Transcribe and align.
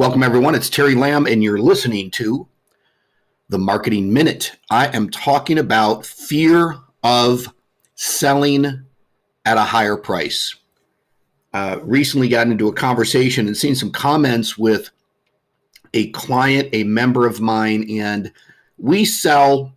Welcome, 0.00 0.22
everyone. 0.22 0.54
It's 0.54 0.70
Terry 0.70 0.94
Lamb, 0.94 1.26
and 1.26 1.44
you're 1.44 1.58
listening 1.58 2.10
to 2.12 2.48
the 3.50 3.58
Marketing 3.58 4.14
Minute. 4.14 4.56
I 4.70 4.86
am 4.96 5.10
talking 5.10 5.58
about 5.58 6.06
fear 6.06 6.78
of 7.02 7.52
selling 7.96 8.86
at 9.44 9.58
a 9.58 9.60
higher 9.60 9.98
price. 9.98 10.56
Uh, 11.52 11.80
recently 11.82 12.30
got 12.30 12.46
into 12.46 12.66
a 12.66 12.72
conversation 12.72 13.46
and 13.46 13.54
seen 13.54 13.74
some 13.74 13.90
comments 13.90 14.56
with 14.56 14.88
a 15.92 16.08
client, 16.12 16.70
a 16.72 16.84
member 16.84 17.26
of 17.26 17.42
mine, 17.42 17.86
and 17.90 18.32
we 18.78 19.04
sell 19.04 19.74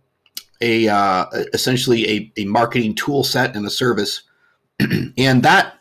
a 0.62 0.88
uh, 0.88 1.26
essentially 1.52 2.08
a, 2.08 2.32
a 2.38 2.44
marketing 2.46 2.94
tool 2.94 3.24
set 3.24 3.54
and 3.54 3.66
a 3.66 3.70
service, 3.70 4.22
and 5.18 5.42
that 5.42 5.80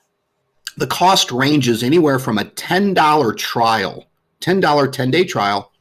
the 0.75 0.87
cost 0.87 1.31
ranges 1.31 1.81
anywhere 1.81 2.19
from 2.19 2.37
a 2.37 2.43
$10 2.43 3.37
trial 3.37 4.05
$10 4.43 4.91
10 4.91 5.11
day 5.11 5.23
trial 5.23 5.71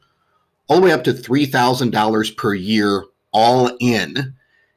all 0.67 0.77
the 0.77 0.83
way 0.83 0.91
up 0.91 1.03
to 1.03 1.13
$3,000 1.13 2.37
per 2.37 2.53
year, 2.53 3.05
all 3.31 3.75
in. 3.79 4.33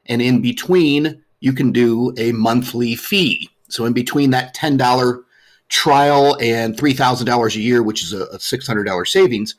And 0.07 0.21
in 0.21 0.41
between, 0.41 1.23
you 1.39 1.53
can 1.53 1.71
do 1.71 2.13
a 2.17 2.31
monthly 2.33 2.95
fee. 2.95 3.49
So, 3.69 3.85
in 3.85 3.93
between 3.93 4.31
that 4.31 4.55
$10 4.55 5.23
trial 5.69 6.37
and 6.41 6.75
$3,000 6.75 7.55
a 7.55 7.59
year, 7.59 7.83
which 7.83 8.03
is 8.03 8.13
a, 8.13 8.27
$600 8.37 9.07
savings, 9.07 9.55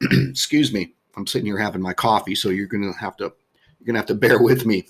excuse 0.00 0.72
me, 0.72 0.94
I'm 1.16 1.26
sitting 1.26 1.46
here 1.46 1.58
having 1.58 1.82
my 1.82 1.92
coffee, 1.92 2.34
so 2.34 2.48
you're 2.48 2.66
going 2.66 2.92
to 2.92 2.98
have 2.98 3.16
to 3.18 3.32
you're 3.80 3.92
to 3.92 3.98
have 3.98 4.06
to 4.06 4.14
bear 4.14 4.40
with 4.40 4.64
me. 4.64 4.86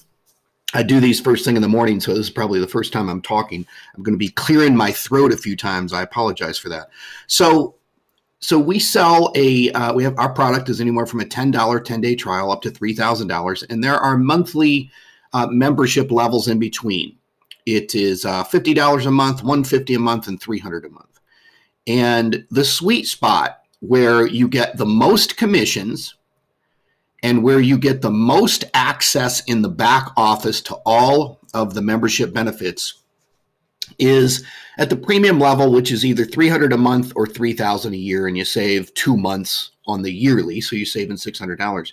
I 0.72 0.82
do 0.82 1.00
these 1.00 1.20
first 1.20 1.44
thing 1.44 1.56
in 1.56 1.62
the 1.62 1.68
morning, 1.68 2.00
so 2.00 2.12
this 2.12 2.26
is 2.26 2.30
probably 2.30 2.60
the 2.60 2.66
first 2.66 2.92
time 2.92 3.08
I'm 3.08 3.22
talking. 3.22 3.66
I'm 3.94 4.02
going 4.02 4.14
to 4.14 4.18
be 4.18 4.28
clearing 4.28 4.76
my 4.76 4.92
throat 4.92 5.32
a 5.32 5.36
few 5.36 5.56
times. 5.56 5.92
I 5.92 6.02
apologize 6.02 6.58
for 6.58 6.68
that. 6.70 6.90
So, 7.26 7.74
so 8.44 8.58
we 8.58 8.78
sell 8.78 9.32
a 9.36 9.72
uh, 9.72 9.94
we 9.94 10.04
have 10.04 10.18
our 10.18 10.30
product 10.30 10.68
is 10.68 10.78
anywhere 10.78 11.06
from 11.06 11.20
a 11.20 11.24
ten 11.24 11.50
dollar 11.50 11.80
ten 11.80 12.02
day 12.02 12.14
trial 12.14 12.52
up 12.52 12.60
to 12.60 12.70
three 12.70 12.92
thousand 12.92 13.28
dollars, 13.28 13.62
and 13.62 13.82
there 13.82 13.96
are 13.96 14.18
monthly 14.18 14.90
uh, 15.32 15.46
membership 15.46 16.10
levels 16.10 16.46
in 16.46 16.58
between. 16.58 17.16
It 17.64 17.94
is 17.94 18.26
uh, 18.26 18.44
fifty 18.44 18.74
dollars 18.74 19.06
a 19.06 19.10
month, 19.10 19.42
one 19.42 19.64
fifty 19.64 19.94
a 19.94 19.98
month, 19.98 20.28
and 20.28 20.38
three 20.38 20.58
hundred 20.58 20.84
a 20.84 20.90
month. 20.90 21.20
And 21.86 22.46
the 22.50 22.66
sweet 22.66 23.06
spot 23.06 23.60
where 23.80 24.26
you 24.26 24.46
get 24.46 24.76
the 24.76 24.84
most 24.84 25.38
commissions 25.38 26.14
and 27.22 27.42
where 27.42 27.60
you 27.60 27.78
get 27.78 28.02
the 28.02 28.10
most 28.10 28.64
access 28.74 29.42
in 29.44 29.62
the 29.62 29.70
back 29.70 30.10
office 30.18 30.60
to 30.62 30.74
all 30.84 31.40
of 31.54 31.72
the 31.72 31.80
membership 31.80 32.34
benefits 32.34 33.03
is 33.98 34.44
at 34.78 34.90
the 34.90 34.96
premium 34.96 35.38
level, 35.38 35.72
which 35.72 35.92
is 35.92 36.04
either 36.04 36.24
300 36.24 36.72
a 36.72 36.76
month 36.76 37.12
or 37.16 37.26
3000 37.26 37.92
a 37.92 37.96
year, 37.96 38.26
and 38.26 38.36
you 38.36 38.44
save 38.44 38.92
two 38.94 39.16
months 39.16 39.70
on 39.86 40.02
the 40.02 40.12
yearly. 40.12 40.60
So 40.60 40.76
you're 40.76 40.86
saving 40.86 41.16
$600. 41.16 41.92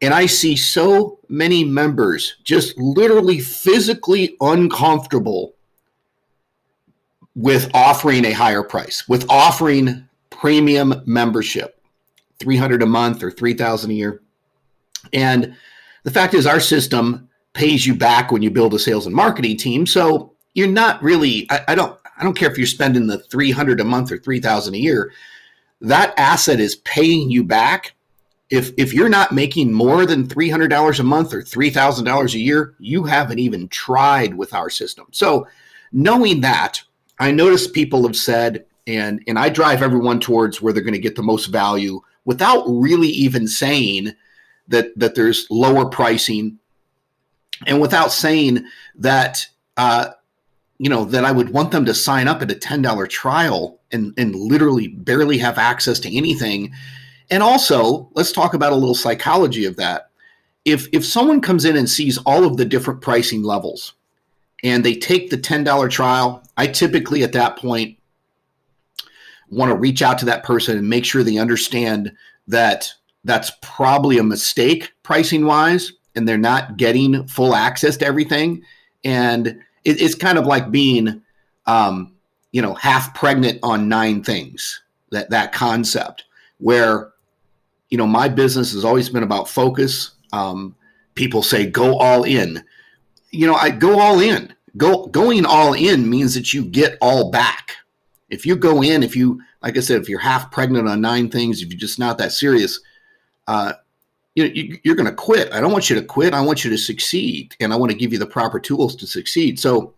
And 0.00 0.14
I 0.14 0.26
see 0.26 0.54
so 0.56 1.18
many 1.28 1.64
members 1.64 2.36
just 2.44 2.78
literally 2.78 3.40
physically 3.40 4.36
uncomfortable 4.40 5.54
with 7.34 7.70
offering 7.74 8.24
a 8.24 8.32
higher 8.32 8.62
price, 8.62 9.08
with 9.08 9.28
offering 9.28 10.08
premium 10.30 11.02
membership, 11.06 11.80
300 12.40 12.82
a 12.82 12.86
month 12.86 13.22
or 13.22 13.30
3000 13.30 13.90
a 13.90 13.94
year. 13.94 14.22
And 15.12 15.56
the 16.04 16.10
fact 16.10 16.34
is 16.34 16.46
our 16.46 16.60
system 16.60 17.28
pays 17.54 17.86
you 17.86 17.94
back 17.94 18.30
when 18.30 18.42
you 18.42 18.50
build 18.50 18.74
a 18.74 18.78
sales 18.78 19.06
and 19.06 19.14
marketing 19.14 19.56
team. 19.56 19.84
So 19.84 20.32
you're 20.58 20.66
not 20.66 21.02
really 21.02 21.46
I, 21.50 21.60
I 21.68 21.74
don't 21.74 21.98
I 22.18 22.24
don't 22.24 22.36
care 22.36 22.50
if 22.50 22.58
you're 22.58 22.66
spending 22.66 23.06
the 23.06 23.18
300 23.18 23.80
a 23.80 23.84
month 23.84 24.10
or 24.10 24.18
3000 24.18 24.74
a 24.74 24.78
year. 24.78 25.12
That 25.80 26.12
asset 26.18 26.58
is 26.58 26.76
paying 26.76 27.30
you 27.30 27.44
back. 27.44 27.94
If 28.50 28.72
if 28.76 28.92
you're 28.92 29.08
not 29.08 29.32
making 29.32 29.72
more 29.72 30.04
than 30.04 30.26
$300 30.26 30.98
a 30.98 31.02
month 31.04 31.32
or 31.32 31.42
$3000 31.42 32.34
a 32.34 32.38
year, 32.38 32.74
you 32.80 33.04
haven't 33.04 33.38
even 33.38 33.68
tried 33.68 34.34
with 34.34 34.52
our 34.52 34.68
system. 34.68 35.06
So, 35.12 35.46
knowing 35.92 36.40
that, 36.40 36.82
I 37.20 37.30
notice 37.30 37.68
people 37.68 38.04
have 38.04 38.16
said 38.16 38.64
and 38.86 39.22
and 39.28 39.38
I 39.38 39.50
drive 39.50 39.82
everyone 39.82 40.18
towards 40.18 40.60
where 40.60 40.72
they're 40.72 40.82
going 40.82 40.94
to 40.94 40.98
get 40.98 41.14
the 41.14 41.22
most 41.22 41.46
value 41.46 42.00
without 42.24 42.64
really 42.66 43.08
even 43.08 43.46
saying 43.46 44.14
that 44.66 44.98
that 44.98 45.14
there's 45.14 45.46
lower 45.50 45.86
pricing 45.86 46.58
and 47.66 47.80
without 47.80 48.12
saying 48.12 48.64
that 48.96 49.46
uh, 49.76 50.08
you 50.78 50.88
know, 50.88 51.04
that 51.04 51.24
I 51.24 51.32
would 51.32 51.50
want 51.50 51.72
them 51.72 51.84
to 51.86 51.94
sign 51.94 52.28
up 52.28 52.40
at 52.40 52.50
a 52.50 52.54
$10 52.54 53.08
trial 53.08 53.80
and, 53.90 54.14
and 54.16 54.34
literally 54.34 54.88
barely 54.88 55.38
have 55.38 55.58
access 55.58 55.98
to 56.00 56.16
anything. 56.16 56.72
And 57.30 57.42
also, 57.42 58.08
let's 58.14 58.32
talk 58.32 58.54
about 58.54 58.72
a 58.72 58.76
little 58.76 58.94
psychology 58.94 59.64
of 59.64 59.76
that. 59.76 60.10
If 60.64 60.88
if 60.92 61.04
someone 61.04 61.40
comes 61.40 61.64
in 61.64 61.76
and 61.76 61.88
sees 61.88 62.18
all 62.18 62.44
of 62.44 62.56
the 62.56 62.64
different 62.64 63.00
pricing 63.00 63.42
levels 63.42 63.94
and 64.62 64.84
they 64.84 64.94
take 64.94 65.30
the 65.30 65.38
$10 65.38 65.90
trial, 65.90 66.42
I 66.56 66.66
typically 66.66 67.22
at 67.22 67.32
that 67.32 67.56
point 67.56 67.98
want 69.48 69.70
to 69.70 69.76
reach 69.76 70.02
out 70.02 70.18
to 70.18 70.26
that 70.26 70.44
person 70.44 70.76
and 70.76 70.88
make 70.88 71.04
sure 71.04 71.22
they 71.22 71.38
understand 71.38 72.12
that 72.48 72.92
that's 73.24 73.52
probably 73.62 74.18
a 74.18 74.22
mistake 74.22 74.92
pricing 75.02 75.44
wise 75.44 75.92
and 76.14 76.28
they're 76.28 76.38
not 76.38 76.76
getting 76.76 77.26
full 77.26 77.54
access 77.54 77.96
to 77.98 78.06
everything 78.06 78.62
and 79.04 79.58
it, 79.84 80.00
it's 80.00 80.14
kind 80.14 80.38
of 80.38 80.46
like 80.46 80.70
being, 80.70 81.22
um, 81.66 82.14
you 82.52 82.62
know, 82.62 82.74
half 82.74 83.14
pregnant 83.14 83.58
on 83.62 83.88
nine 83.88 84.22
things. 84.22 84.82
That 85.10 85.30
that 85.30 85.52
concept 85.52 86.24
where, 86.58 87.12
you 87.88 87.96
know, 87.96 88.06
my 88.06 88.28
business 88.28 88.72
has 88.74 88.84
always 88.84 89.08
been 89.08 89.22
about 89.22 89.48
focus. 89.48 90.12
Um, 90.32 90.76
people 91.14 91.42
say 91.42 91.66
go 91.66 91.96
all 91.96 92.24
in. 92.24 92.62
You 93.30 93.46
know, 93.46 93.54
I 93.54 93.70
go 93.70 93.98
all 93.98 94.20
in. 94.20 94.54
Go 94.76 95.06
going 95.06 95.46
all 95.46 95.72
in 95.72 96.08
means 96.08 96.34
that 96.34 96.52
you 96.52 96.64
get 96.64 96.98
all 97.00 97.30
back. 97.30 97.76
If 98.28 98.44
you 98.44 98.54
go 98.54 98.82
in, 98.82 99.02
if 99.02 99.16
you 99.16 99.40
like 99.62 99.76
I 99.76 99.80
said, 99.80 100.00
if 100.00 100.08
you're 100.08 100.20
half 100.20 100.50
pregnant 100.50 100.88
on 100.88 101.00
nine 101.00 101.30
things, 101.30 101.62
if 101.62 101.70
you're 101.70 101.78
just 101.78 101.98
not 101.98 102.18
that 102.18 102.32
serious, 102.32 102.80
uh, 103.46 103.72
you 104.38 104.44
you, 104.54 104.78
you're 104.84 104.96
going 104.96 105.08
to 105.08 105.14
quit. 105.14 105.52
I 105.52 105.60
don't 105.60 105.72
want 105.72 105.90
you 105.90 105.96
to 105.96 106.02
quit. 106.02 106.34
I 106.34 106.40
want 106.40 106.64
you 106.64 106.70
to 106.70 106.78
succeed, 106.78 107.54
and 107.60 107.72
I 107.72 107.76
want 107.76 107.90
to 107.92 107.98
give 107.98 108.12
you 108.12 108.18
the 108.18 108.26
proper 108.26 108.60
tools 108.60 108.96
to 108.96 109.06
succeed. 109.06 109.58
So, 109.58 109.94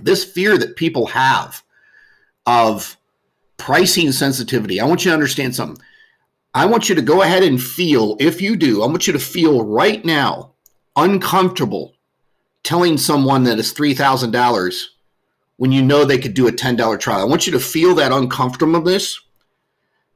this 0.00 0.24
fear 0.24 0.58
that 0.58 0.76
people 0.76 1.06
have 1.06 1.62
of 2.46 2.96
pricing 3.56 4.12
sensitivity, 4.12 4.80
I 4.80 4.86
want 4.86 5.04
you 5.04 5.10
to 5.10 5.14
understand 5.14 5.54
something. 5.54 5.82
I 6.54 6.66
want 6.66 6.88
you 6.88 6.94
to 6.94 7.02
go 7.02 7.22
ahead 7.22 7.42
and 7.42 7.62
feel, 7.62 8.16
if 8.20 8.42
you 8.42 8.56
do, 8.56 8.82
I 8.82 8.86
want 8.86 9.06
you 9.06 9.12
to 9.14 9.18
feel 9.18 9.64
right 9.64 10.04
now 10.04 10.52
uncomfortable 10.96 11.94
telling 12.62 12.98
someone 12.98 13.44
that 13.44 13.58
it's 13.58 13.72
$3,000 13.72 14.84
when 15.56 15.72
you 15.72 15.82
know 15.82 16.04
they 16.04 16.18
could 16.18 16.34
do 16.34 16.48
a 16.48 16.52
$10 16.52 17.00
trial. 17.00 17.20
I 17.20 17.24
want 17.24 17.46
you 17.46 17.52
to 17.52 17.60
feel 17.60 17.94
that 17.94 18.12
uncomfortableness 18.12 19.18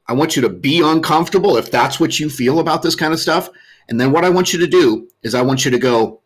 I 0.08 0.12
want 0.12 0.36
you 0.36 0.42
to 0.42 0.48
be 0.48 0.80
uncomfortable 0.80 1.56
if 1.56 1.70
that's 1.70 1.98
what 1.98 2.18
you 2.20 2.30
feel 2.30 2.60
about 2.60 2.82
this 2.82 2.94
kind 2.94 3.12
of 3.12 3.20
stuff. 3.20 3.50
And 3.88 4.00
then 4.00 4.12
what 4.12 4.24
I 4.24 4.30
want 4.30 4.52
you 4.52 4.58
to 4.60 4.66
do 4.66 5.08
is 5.22 5.34
I 5.34 5.42
want 5.42 5.64
you 5.64 5.70
to 5.70 5.78
go, 5.78 6.20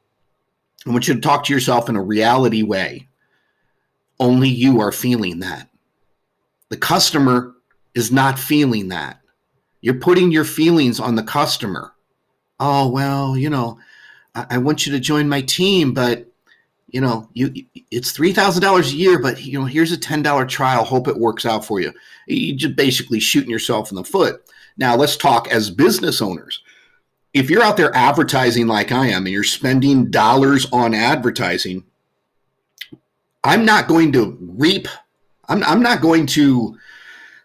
I 0.86 0.90
want 0.90 1.08
you 1.08 1.14
to 1.14 1.20
talk 1.20 1.44
to 1.44 1.52
yourself 1.52 1.88
in 1.88 1.96
a 1.96 2.02
reality 2.02 2.62
way. 2.62 3.08
Only 4.18 4.48
you 4.48 4.80
are 4.80 4.92
feeling 4.92 5.40
that. 5.40 5.68
The 6.68 6.76
customer 6.76 7.54
is 7.94 8.12
not 8.12 8.38
feeling 8.38 8.88
that. 8.88 9.20
You're 9.80 9.94
putting 9.94 10.30
your 10.30 10.44
feelings 10.44 11.00
on 11.00 11.14
the 11.14 11.22
customer. 11.22 11.94
Oh, 12.58 12.88
well, 12.88 13.36
you 13.36 13.48
know, 13.48 13.78
I, 14.34 14.46
I 14.50 14.58
want 14.58 14.86
you 14.86 14.92
to 14.92 15.00
join 15.00 15.28
my 15.28 15.40
team, 15.40 15.94
but 15.94 16.29
you 16.92 17.00
know, 17.00 17.28
you 17.34 17.52
it's 17.90 18.12
three 18.12 18.32
thousand 18.32 18.62
dollars 18.62 18.92
a 18.92 18.96
year, 18.96 19.18
but 19.18 19.44
you 19.44 19.58
know, 19.58 19.64
here's 19.64 19.92
a 19.92 19.96
ten 19.96 20.22
dollar 20.22 20.44
trial. 20.44 20.84
Hope 20.84 21.08
it 21.08 21.18
works 21.18 21.46
out 21.46 21.64
for 21.64 21.80
you. 21.80 21.92
You 22.26 22.54
just 22.54 22.76
basically 22.76 23.20
shooting 23.20 23.50
yourself 23.50 23.90
in 23.90 23.96
the 23.96 24.04
foot. 24.04 24.42
Now 24.76 24.96
let's 24.96 25.16
talk 25.16 25.48
as 25.48 25.70
business 25.70 26.20
owners. 26.20 26.62
If 27.32 27.48
you're 27.48 27.62
out 27.62 27.76
there 27.76 27.94
advertising 27.94 28.66
like 28.66 28.90
I 28.90 29.06
am, 29.06 29.26
and 29.26 29.32
you're 29.32 29.44
spending 29.44 30.10
dollars 30.10 30.66
on 30.72 30.94
advertising, 30.94 31.84
I'm 33.44 33.64
not 33.64 33.86
going 33.86 34.12
to 34.12 34.36
reap. 34.40 34.88
I'm, 35.48 35.62
I'm 35.64 35.82
not 35.82 36.00
going 36.00 36.26
to. 36.26 36.76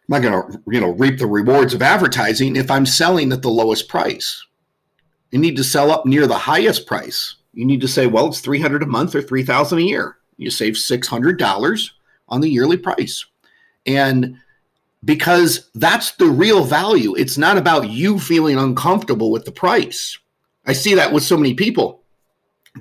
I'm 0.10 0.22
not 0.22 0.22
going 0.22 0.52
to 0.52 0.62
you 0.72 0.82
know 0.82 0.92
reap 0.92 1.20
the 1.20 1.28
rewards 1.28 1.74
of 1.74 1.82
advertising 1.82 2.56
if 2.56 2.72
I'm 2.72 2.86
selling 2.86 3.32
at 3.32 3.42
the 3.42 3.50
lowest 3.50 3.90
price. 3.90 4.44
You 5.32 5.40
need 5.40 5.58
to 5.58 5.64
sell 5.64 5.92
up 5.92 6.06
near 6.06 6.28
the 6.28 6.38
highest 6.38 6.88
price 6.88 7.36
you 7.56 7.66
need 7.66 7.82
to 7.82 7.88
say, 7.88 8.06
well, 8.06 8.28
it's 8.28 8.42
300 8.42 8.84
a 8.84 8.86
month 8.86 9.16
or 9.16 9.22
3000 9.22 9.80
a 9.80 9.82
year. 9.82 10.18
You 10.38 10.52
save 10.52 10.74
$600 10.74 11.90
on 12.30 12.42
the 12.42 12.50
yearly 12.50 12.78
price. 12.78 13.26
And 13.86 14.38
because 15.06 15.70
that's 15.76 16.12
the 16.14 16.26
real 16.26 16.64
value. 16.64 17.16
It's 17.16 17.38
not 17.38 17.58
about 17.58 17.90
you 17.90 18.20
feeling 18.20 18.58
uncomfortable 18.58 19.32
with 19.32 19.46
the 19.46 19.52
price. 19.52 20.18
I 20.66 20.74
see 20.74 20.96
that 20.96 21.14
with 21.14 21.24
so 21.24 21.38
many 21.38 21.54
people. 21.54 22.02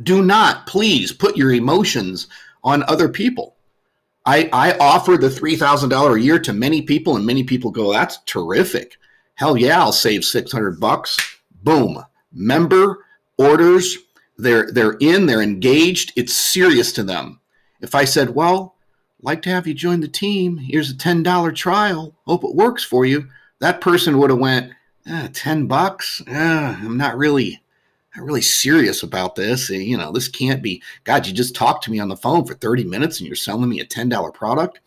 Do 0.03 0.25
not 0.25 0.67
please 0.67 1.12
put 1.12 1.37
your 1.37 1.53
emotions 1.53 2.27
on 2.65 2.82
other 2.85 3.09
people. 3.09 3.56
I, 4.27 4.49
I 4.55 4.77
offer 4.79 5.19
the 5.19 5.29
$3,000 5.29 6.17
a 6.17 6.20
year 6.20 6.38
to 6.38 6.53
many 6.55 6.81
people, 6.81 7.17
and 7.17 7.27
many 7.27 7.44
people 7.44 7.70
go, 7.70 7.93
that's 7.93 8.19
terrific. 8.25 8.97
Hell 9.35 9.56
yeah, 9.56 9.79
I'll 9.81 9.93
save 9.93 10.25
600 10.25 10.81
bucks. 10.81 11.19
Boom. 11.62 12.03
Member 12.32 13.05
orders, 13.37 13.99
they're, 14.37 14.71
they're 14.71 14.97
in, 15.01 15.27
they're 15.27 15.43
engaged, 15.43 16.13
it's 16.17 16.35
serious 16.35 16.93
to 16.93 17.03
them. 17.03 17.41
If 17.81 17.95
I 17.95 18.05
said, 18.05 18.35
well, 18.35 18.77
like 19.21 19.43
to 19.43 19.51
have 19.51 19.67
you 19.67 19.75
join 19.75 20.01
the 20.01 20.09
team, 20.09 20.59
here's 20.59 20.91
a 20.91 20.95
$10 20.95 21.55
trial, 21.55 22.15
hope 22.27 22.45
it 22.45 22.55
works 22.55 22.85
for 22.85 23.05
you, 23.05 23.29
that 23.61 23.81
person 23.81 24.19
would 24.19 24.31
have 24.31 24.39
went, 24.39 24.73
eh, 25.07 25.29
10 25.33 25.67
bucks? 25.67 26.23
Eh, 26.27 26.77
I'm 26.81 26.97
not 26.97 27.17
really 27.17 27.63
I'm 28.17 28.25
really 28.25 28.43
serious 28.43 29.03
about 29.03 29.35
this. 29.35 29.71
You 29.71 29.97
know, 29.97 30.13
this 30.13 30.29
can't 30.29 30.63
be. 30.63 30.83
God, 31.03 31.27
you 31.27 31.33
just 31.33 31.55
talked 31.55 31.85
to 31.85 31.91
me 31.91 31.99
on 31.99 32.09
the 32.09 32.17
phone 32.17 32.45
for 32.45 32.55
30 32.55 32.85
minutes 32.85 33.19
and 33.19 33.27
you're 33.27 33.37
selling 33.37 33.69
me 33.69 33.81
a 33.81 33.87
$10 33.87 34.33
product. 34.33 34.81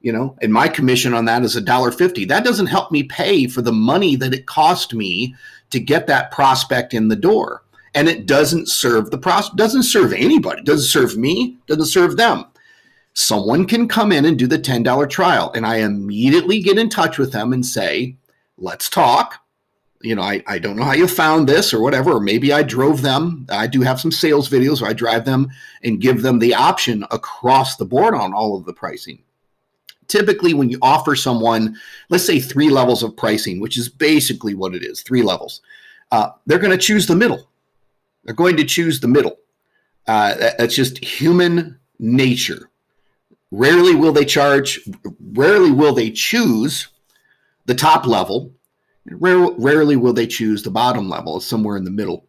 You 0.00 0.12
know, 0.12 0.36
and 0.40 0.50
my 0.50 0.66
commission 0.66 1.12
on 1.12 1.26
that 1.26 1.42
is 1.42 1.56
a 1.56 1.60
dollar 1.60 1.92
fifty. 1.92 2.24
That 2.24 2.42
doesn't 2.42 2.68
help 2.68 2.90
me 2.90 3.02
pay 3.02 3.46
for 3.46 3.60
the 3.60 3.72
money 3.72 4.16
that 4.16 4.32
it 4.32 4.46
cost 4.46 4.94
me 4.94 5.34
to 5.68 5.78
get 5.78 6.06
that 6.06 6.30
prospect 6.30 6.94
in 6.94 7.08
the 7.08 7.16
door. 7.16 7.62
And 7.94 8.08
it 8.08 8.26
doesn't 8.26 8.68
serve 8.68 9.10
the 9.10 9.18
prospect, 9.18 9.56
doesn't 9.56 9.82
serve 9.82 10.12
anybody, 10.12 10.62
doesn't 10.62 10.86
serve 10.86 11.16
me, 11.16 11.58
doesn't 11.66 11.86
serve 11.86 12.16
them. 12.16 12.44
Someone 13.14 13.66
can 13.66 13.88
come 13.88 14.12
in 14.12 14.24
and 14.24 14.38
do 14.38 14.46
the 14.46 14.58
$10 14.58 15.10
trial, 15.10 15.50
and 15.54 15.66
I 15.66 15.76
immediately 15.78 16.60
get 16.60 16.78
in 16.78 16.88
touch 16.88 17.18
with 17.18 17.32
them 17.32 17.52
and 17.52 17.66
say, 17.66 18.16
let's 18.56 18.88
talk 18.88 19.40
you 20.02 20.14
know, 20.14 20.22
I, 20.22 20.42
I 20.46 20.58
don't 20.58 20.76
know 20.76 20.84
how 20.84 20.94
you 20.94 21.06
found 21.06 21.48
this 21.48 21.74
or 21.74 21.80
whatever, 21.80 22.12
or 22.12 22.20
maybe 22.20 22.52
I 22.52 22.62
drove 22.62 23.02
them. 23.02 23.46
I 23.50 23.66
do 23.66 23.82
have 23.82 24.00
some 24.00 24.10
sales 24.10 24.48
videos 24.48 24.80
where 24.80 24.90
I 24.90 24.94
drive 24.94 25.24
them 25.24 25.50
and 25.82 26.00
give 26.00 26.22
them 26.22 26.38
the 26.38 26.54
option 26.54 27.04
across 27.10 27.76
the 27.76 27.84
board 27.84 28.14
on 28.14 28.32
all 28.32 28.56
of 28.56 28.64
the 28.64 28.72
pricing. 28.72 29.22
Typically, 30.08 30.54
when 30.54 30.70
you 30.70 30.78
offer 30.80 31.14
someone, 31.14 31.76
let's 32.08 32.24
say 32.24 32.40
three 32.40 32.70
levels 32.70 33.02
of 33.02 33.16
pricing, 33.16 33.60
which 33.60 33.76
is 33.76 33.88
basically 33.88 34.54
what 34.54 34.74
it 34.74 34.82
is 34.82 35.02
three 35.02 35.22
levels, 35.22 35.60
uh, 36.12 36.30
they're 36.46 36.58
going 36.58 36.76
to 36.76 36.78
choose 36.78 37.06
the 37.06 37.14
middle. 37.14 37.48
They're 38.24 38.34
going 38.34 38.56
to 38.56 38.64
choose 38.64 39.00
the 39.00 39.08
middle. 39.08 39.38
Uh, 40.06 40.34
that, 40.34 40.58
that's 40.58 40.74
just 40.74 41.02
human 41.04 41.78
nature. 41.98 42.70
Rarely 43.50 43.94
will 43.94 44.12
they 44.12 44.24
charge, 44.24 44.80
rarely 45.32 45.70
will 45.70 45.94
they 45.94 46.10
choose 46.10 46.88
the 47.66 47.74
top 47.74 48.06
level 48.06 48.52
Rare, 49.06 49.50
rarely 49.58 49.96
will 49.96 50.12
they 50.12 50.26
choose 50.26 50.62
the 50.62 50.70
bottom 50.70 51.08
level, 51.08 51.38
it's 51.38 51.46
somewhere 51.46 51.76
in 51.76 51.84
the 51.84 51.90
middle. 51.90 52.26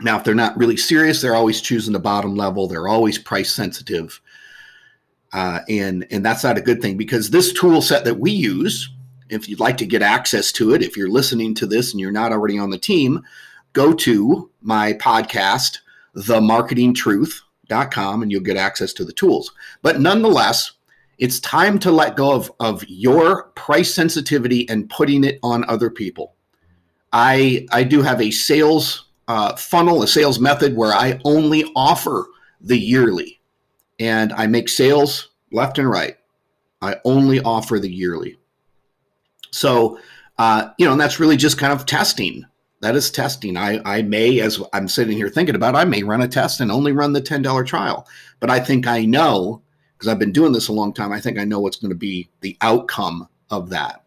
Now, 0.00 0.18
if 0.18 0.24
they're 0.24 0.34
not 0.34 0.56
really 0.56 0.76
serious, 0.76 1.20
they're 1.20 1.34
always 1.34 1.60
choosing 1.60 1.92
the 1.92 1.98
bottom 1.98 2.34
level. 2.34 2.66
They're 2.66 2.88
always 2.88 3.18
price 3.18 3.52
sensitive. 3.52 4.20
Uh, 5.32 5.60
and, 5.68 6.06
and 6.10 6.24
that's 6.24 6.44
not 6.44 6.58
a 6.58 6.62
good 6.62 6.82
thing 6.82 6.96
because 6.96 7.30
this 7.30 7.52
tool 7.52 7.80
set 7.80 8.04
that 8.04 8.18
we 8.18 8.30
use, 8.30 8.90
if 9.28 9.48
you'd 9.48 9.60
like 9.60 9.76
to 9.78 9.86
get 9.86 10.02
access 10.02 10.52
to 10.52 10.74
it, 10.74 10.82
if 10.82 10.96
you're 10.96 11.08
listening 11.08 11.54
to 11.54 11.66
this 11.66 11.92
and 11.92 12.00
you're 12.00 12.12
not 12.12 12.32
already 12.32 12.58
on 12.58 12.70
the 12.70 12.78
team, 12.78 13.22
go 13.76 13.92
to 13.92 14.50
my 14.62 14.94
podcast, 14.94 15.78
themarketingtruth.com, 16.16 18.22
and 18.22 18.32
you'll 18.32 18.40
get 18.40 18.56
access 18.56 18.94
to 18.94 19.04
the 19.04 19.12
tools. 19.12 19.52
But 19.82 20.00
nonetheless, 20.00 20.72
it's 21.18 21.38
time 21.40 21.78
to 21.80 21.92
let 21.92 22.16
go 22.16 22.32
of, 22.32 22.50
of 22.58 22.82
your 22.88 23.48
price 23.50 23.94
sensitivity 23.94 24.66
and 24.70 24.88
putting 24.88 25.24
it 25.24 25.38
on 25.42 25.68
other 25.68 25.90
people. 25.90 26.36
I, 27.12 27.66
I 27.70 27.84
do 27.84 28.00
have 28.00 28.22
a 28.22 28.30
sales 28.30 29.10
uh, 29.28 29.54
funnel, 29.56 30.02
a 30.02 30.08
sales 30.08 30.40
method 30.40 30.74
where 30.74 30.94
I 30.94 31.20
only 31.24 31.70
offer 31.76 32.24
the 32.62 32.78
yearly 32.78 33.42
and 33.98 34.32
I 34.32 34.46
make 34.46 34.70
sales 34.70 35.32
left 35.52 35.78
and 35.78 35.90
right. 35.90 36.16
I 36.80 36.96
only 37.04 37.40
offer 37.40 37.78
the 37.78 37.92
yearly. 37.92 38.38
So, 39.50 39.98
uh, 40.38 40.70
you 40.78 40.86
know, 40.86 40.92
and 40.92 41.00
that's 41.00 41.20
really 41.20 41.36
just 41.36 41.58
kind 41.58 41.74
of 41.74 41.84
testing. 41.84 42.46
That 42.80 42.96
is 42.96 43.10
testing. 43.10 43.56
I, 43.56 43.80
I 43.84 44.02
may, 44.02 44.40
as 44.40 44.60
I'm 44.72 44.88
sitting 44.88 45.16
here 45.16 45.30
thinking 45.30 45.54
about, 45.54 45.74
it, 45.74 45.78
I 45.78 45.84
may 45.84 46.02
run 46.02 46.22
a 46.22 46.28
test 46.28 46.60
and 46.60 46.70
only 46.70 46.92
run 46.92 47.12
the 47.12 47.22
$10 47.22 47.66
trial. 47.66 48.06
But 48.38 48.50
I 48.50 48.60
think 48.60 48.86
I 48.86 49.04
know 49.04 49.62
because 49.96 50.08
I've 50.08 50.18
been 50.18 50.32
doing 50.32 50.52
this 50.52 50.68
a 50.68 50.72
long 50.72 50.92
time, 50.92 51.12
I 51.12 51.20
think 51.20 51.38
I 51.38 51.44
know 51.44 51.60
what's 51.60 51.76
going 51.76 51.90
to 51.90 51.96
be 51.96 52.28
the 52.40 52.56
outcome 52.60 53.28
of 53.50 53.70
that. 53.70 54.02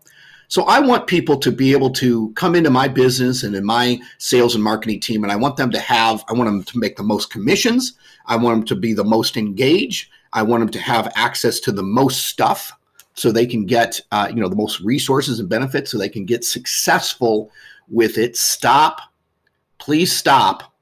So 0.48 0.64
I 0.64 0.80
want 0.80 1.08
people 1.08 1.38
to 1.38 1.52
be 1.52 1.74
able 1.74 1.92
to 1.92 2.32
come 2.34 2.56
into 2.56 2.70
my 2.70 2.88
business 2.88 3.44
and 3.44 3.56
in 3.56 3.66
my 3.66 4.00
sales 4.18 4.56
and 4.56 4.64
marketing 4.64 5.00
team, 5.00 5.24
and 5.24 5.32
I 5.32 5.36
want 5.36 5.58
them 5.58 5.70
to 5.72 5.80
have, 5.80 6.24
I 6.28 6.34
want 6.34 6.48
them 6.48 6.64
to 6.64 6.80
make 6.80 6.96
the 6.96 7.04
most 7.04 7.30
commissions. 7.30 7.94
I 8.26 8.36
want 8.36 8.60
them 8.60 8.66
to 8.68 8.76
be 8.76 8.94
the 8.94 9.04
most 9.04 9.38
engaged. 9.38 10.10
I 10.34 10.42
want 10.44 10.62
them 10.62 10.70
to 10.70 10.80
have 10.80 11.12
access 11.16 11.60
to 11.62 11.72
the 11.72 11.84
most 11.84 12.26
stuff 12.26 12.72
so 13.20 13.34
they 13.34 13.46
can 13.46 13.66
get, 13.66 14.00
uh, 14.14 14.32
you 14.34 14.40
know, 14.40 14.48
the 14.48 14.56
most 14.56 14.80
resources 14.80 15.42
and 15.42 15.50
benefits 15.50 15.92
so 15.92 15.98
they 15.98 16.08
can 16.08 16.24
get 16.24 16.46
successful 16.46 17.52
with 17.90 18.18
it. 18.18 18.38
Stop, 18.38 19.02
please 19.78 20.10
stop, 20.10 20.74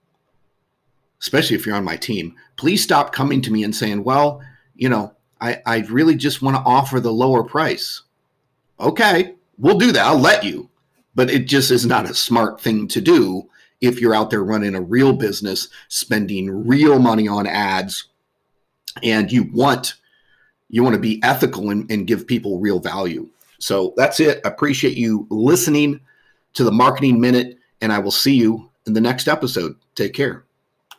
especially 1.19 1.55
if 1.55 1.65
you're 1.65 1.75
on 1.75 1.83
my 1.83 1.97
team, 1.97 2.35
please 2.55 2.83
stop 2.83 3.11
coming 3.11 3.41
to 3.41 3.51
me 3.51 3.63
and 3.63 3.75
saying, 3.75 4.03
well, 4.03 4.39
you 4.75 4.87
know, 4.87 5.15
I, 5.41 5.63
I 5.65 5.79
really 5.89 6.15
just 6.15 6.43
want 6.43 6.55
to 6.55 6.61
offer 6.61 6.99
the 6.99 7.11
lower 7.11 7.43
price. 7.43 8.03
Okay, 8.79 9.33
we'll 9.57 9.79
do 9.79 9.91
that. 9.91 10.05
I'll 10.05 10.19
let 10.19 10.43
you. 10.43 10.69
But 11.15 11.31
it 11.31 11.47
just 11.47 11.71
is 11.71 11.87
not 11.87 12.07
a 12.07 12.13
smart 12.13 12.61
thing 12.61 12.87
to 12.89 13.01
do 13.01 13.49
if 13.81 13.99
you're 13.99 14.13
out 14.13 14.29
there 14.29 14.43
running 14.43 14.75
a 14.75 14.81
real 14.81 15.13
business, 15.13 15.69
spending 15.87 16.67
real 16.67 16.99
money 16.99 17.27
on 17.27 17.47
ads, 17.47 18.09
and 19.01 19.31
you 19.31 19.49
want 19.51 19.95
you 20.69 20.83
want 20.83 20.95
to 20.95 20.99
be 21.01 21.21
ethical 21.23 21.69
and, 21.69 21.89
and 21.91 22.07
give 22.07 22.27
people 22.27 22.59
real 22.59 22.79
value. 22.79 23.29
So 23.59 23.93
that's 23.97 24.19
it. 24.19 24.41
I 24.45 24.49
appreciate 24.49 24.97
you 24.97 25.27
listening 25.29 25.99
to 26.53 26.63
the 26.63 26.71
marketing 26.71 27.19
minute, 27.19 27.57
and 27.81 27.91
I 27.91 27.99
will 27.99 28.11
see 28.11 28.35
you 28.35 28.69
in 28.85 28.93
the 28.93 29.01
next 29.01 29.27
episode. 29.27 29.75
Take 29.95 30.13
care. 30.13 30.46